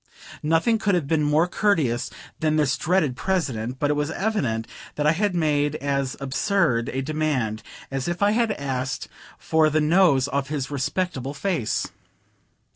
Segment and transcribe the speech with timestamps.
[0.41, 2.09] Nothing could have been more courteous
[2.39, 7.03] than this dreaded President, but it was evident that I had made as absurd a
[7.03, 11.87] demand as if I had asked for the nose off his respectable face.